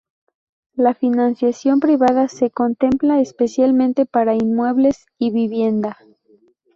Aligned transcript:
La 0.73 0.95
financiación 0.95 1.79
privada 1.79 2.27
se 2.27 2.49
contempla 2.49 3.21
especialmente 3.21 4.07
para 4.07 4.33
inmuebles 4.33 5.05
y 5.19 5.29
vivienda. 5.29 5.99